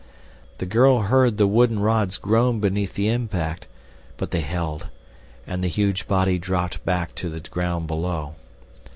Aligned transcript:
The 0.57 0.65
girl 0.65 1.01
heard 1.01 1.37
the 1.37 1.45
wooden 1.45 1.77
rods 1.79 2.17
groan 2.17 2.59
beneath 2.59 2.95
the 2.95 3.07
impact; 3.07 3.67
but 4.17 4.31
they 4.31 4.41
held, 4.41 4.87
and 5.45 5.63
the 5.63 5.67
huge 5.67 6.07
body 6.07 6.39
dropped 6.39 6.83
back 6.83 7.13
to 7.13 7.29
the 7.29 7.39
ground 7.39 7.85
below. 7.85 8.33